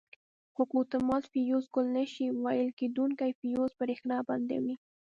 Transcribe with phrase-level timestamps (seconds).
[0.53, 4.75] خو که اتومات فیوز ګل نه شي ویلې کېدونکي فیوز برېښنا بندوي.